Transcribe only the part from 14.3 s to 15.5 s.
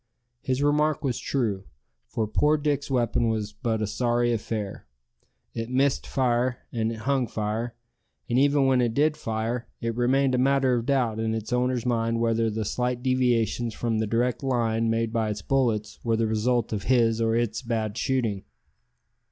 line made by his